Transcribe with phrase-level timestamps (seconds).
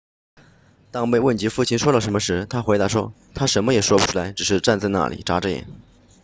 [0.89, 5.67] 当被问及父亲说了什么时她回答说他什么也说不出来只是站在那里眨着眼